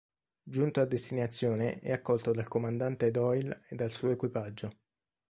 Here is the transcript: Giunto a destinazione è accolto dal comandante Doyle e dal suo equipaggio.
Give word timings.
Giunto 0.41 0.81
a 0.81 0.85
destinazione 0.85 1.79
è 1.79 1.91
accolto 1.91 2.31
dal 2.31 2.47
comandante 2.47 3.11
Doyle 3.11 3.65
e 3.69 3.75
dal 3.75 3.93
suo 3.93 4.09
equipaggio. 4.09 4.71